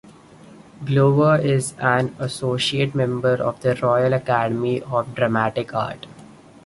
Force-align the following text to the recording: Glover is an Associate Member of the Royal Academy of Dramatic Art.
Glover 0.83 1.37
is 1.39 1.75
an 1.77 2.15
Associate 2.17 2.95
Member 2.95 3.35
of 3.35 3.61
the 3.61 3.75
Royal 3.75 4.13
Academy 4.13 4.81
of 4.81 5.13
Dramatic 5.13 5.75
Art. 5.75 6.07